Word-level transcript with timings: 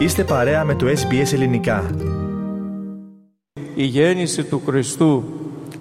Είστε 0.00 0.24
παρέα 0.24 0.64
με 0.64 0.74
το 0.74 0.86
SBS 0.86 1.32
Ελληνικά. 1.32 1.90
Η 3.74 3.84
γέννηση 3.84 4.44
του 4.44 4.62
Χριστού 4.66 5.24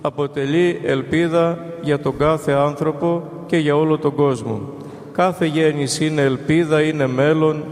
αποτελεί 0.01 0.79
ελπίδα 0.83 1.65
για 1.81 1.99
τον 1.99 2.17
κάθε 2.17 2.51
άνθρωπο 2.51 3.23
και 3.45 3.57
για 3.57 3.75
όλο 3.75 3.97
τον 3.97 4.15
κόσμο. 4.15 4.61
Κάθε 5.11 5.45
γέννηση 5.45 6.05
είναι 6.05 6.21
ελπίδα, 6.21 6.81
είναι 6.81 7.07
μέλλον, 7.07 7.63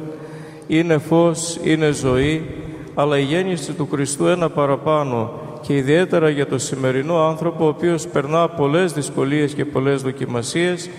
είναι 0.67 0.97
φως, 0.97 1.59
είναι 1.63 1.91
ζωή, 1.91 2.45
αλλά 2.93 3.17
η 3.17 3.23
γέννηση 3.23 3.73
του 3.73 3.87
Χριστού 3.91 4.25
ένα 4.25 4.49
παραπάνω 4.49 5.31
και 5.61 5.75
ιδιαίτερα 5.75 6.29
για 6.29 6.47
το 6.47 6.57
σημερινό 6.57 7.27
άνθρωπο 7.27 7.65
ο 7.65 7.67
οποίος 7.67 8.07
περνά 8.07 8.49
πολλές 8.49 8.93
δυσκολίες 8.93 9.53
και 9.53 9.65
πολλές 9.65 10.01
δοκιμασίες 10.01 10.89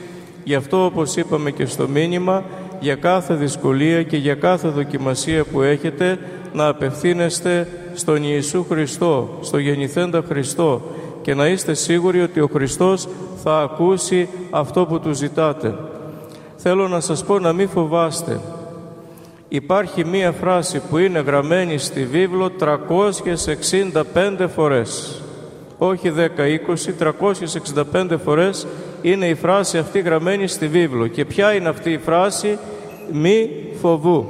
γι' 0.45 0.55
αυτό 0.55 0.85
όπως 0.85 1.17
είπαμε 1.17 1.51
και 1.51 1.67
στο 1.67 1.89
μήνυμα 1.89 2.45
για 2.81 2.95
κάθε 2.95 3.35
δυσκολία 3.35 4.03
και 4.03 4.17
για 4.17 4.35
κάθε 4.35 4.69
δοκιμασία 4.69 5.45
που 5.45 5.63
έχετε 5.63 6.19
να 6.53 6.67
απευθύνεστε 6.67 7.69
στον 7.95 8.23
Ιησού 8.23 8.65
Χριστό, 8.69 9.39
στο 9.41 9.59
γεννηθέντα 9.59 10.23
Χριστό 10.29 10.83
και 11.23 11.35
να 11.35 11.49
είστε 11.49 11.75
σίγουροι 11.75 12.21
ότι 12.21 12.41
ο 12.41 12.49
Χριστός 12.53 13.09
θα 13.43 13.61
ακούσει 13.61 14.29
αυτό 14.51 14.87
που 14.87 15.01
του 15.01 15.13
ζητάτε. 15.13 15.75
Θέλω 16.57 16.89
να 16.89 17.01
σας 17.01 17.25
πω 17.25 17.39
να 17.39 17.53
μην 17.53 17.69
φοβάστε. 17.69 18.41
Υπάρχει 19.49 20.05
μία 20.05 20.33
φράση 20.33 20.83
που 20.91 20.99
είναι 20.99 21.19
γραμμένη 21.19 21.79
στη 21.79 22.05
βίβλο 22.05 22.51
365 22.61 24.47
φορές. 24.55 25.23
Όχι 25.79 26.13
10-20, 26.17 26.95
365 27.93 28.17
φορές 28.25 28.67
είναι 29.03 29.27
η 29.27 29.35
φράση 29.35 29.79
αυτή 29.79 30.01
γραμμένη 30.01 30.47
στη 30.47 30.67
βίβλο. 30.67 31.07
Και 31.07 31.25
ποια 31.25 31.55
είναι 31.55 31.69
αυτή 31.69 31.93
η 31.93 31.99
φράση 31.99 32.59
μη 33.13 33.51
φοβού. 33.81 34.27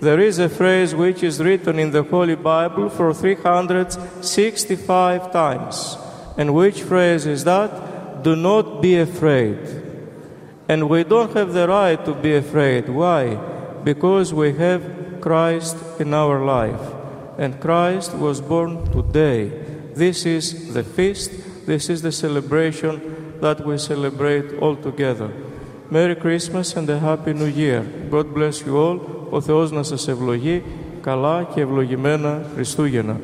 There 0.00 0.18
is 0.18 0.38
a 0.38 0.48
phrase 0.48 0.94
which 0.94 1.22
is 1.22 1.40
written 1.40 1.78
in 1.78 1.90
the 1.90 2.02
Holy 2.02 2.34
Bible 2.34 2.88
for 2.88 3.12
365 3.12 5.30
times. 5.30 5.98
And 6.38 6.54
which 6.54 6.80
phrase 6.80 7.26
is 7.26 7.44
that? 7.44 8.22
Do 8.22 8.34
not 8.34 8.80
be 8.80 8.96
afraid. 8.96 9.58
And 10.70 10.88
we 10.88 11.04
don't 11.04 11.34
have 11.34 11.52
the 11.52 11.68
right 11.68 12.02
to 12.06 12.14
be 12.14 12.34
afraid. 12.34 12.88
Why? 12.88 13.36
Because 13.84 14.32
we 14.32 14.54
have 14.54 15.20
Christ 15.20 15.76
in 15.98 16.14
our 16.14 16.42
life. 16.44 16.80
And 17.36 17.60
Christ 17.60 18.14
was 18.14 18.40
born 18.40 18.90
today. 18.92 19.50
This 19.94 20.24
is 20.24 20.72
the 20.72 20.84
feast, 20.84 21.30
this 21.66 21.90
is 21.90 22.00
the 22.00 22.12
celebration 22.12 23.09
that 23.40 23.58
we 23.66 23.78
celebrate 23.78 24.48
all 24.60 24.76
together. 24.76 25.30
Merry 25.90 26.14
Christmas 26.14 26.76
and 26.76 26.88
a 26.90 26.98
Happy 26.98 27.32
New 27.32 27.52
Year. 27.62 27.82
God 28.10 28.26
bless 28.34 28.66
you 28.66 28.76
all. 28.76 28.98
Ο 29.30 29.40
Θεός 29.40 29.70
να 29.70 29.82
σας 29.82 30.08
ευλογεί 30.08 30.62
καλά 31.00 31.48
και 31.54 31.60
ευλογημένα 31.60 32.42
Χριστούγεννα. 32.54 33.20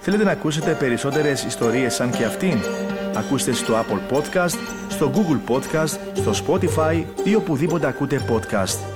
Θέλετε 0.00 0.24
να 0.24 0.30
ακούσετε 0.30 0.76
περισσότερες 0.78 1.44
ιστορίες 1.44 1.94
σαν 1.94 2.10
και 2.10 2.24
αυτήν; 2.24 2.58
Ακούστε 3.16 3.52
στο 3.52 3.74
Apple 3.74 4.16
Podcast, 4.16 4.58
στο 4.88 5.10
Google 5.14 5.50
Podcast, 5.52 5.98
στο 6.14 6.32
Spotify 6.46 7.04
ή 7.24 7.34
οπουδήποτε 7.34 7.86
ακούτε 7.86 8.20
podcast. 8.30 8.95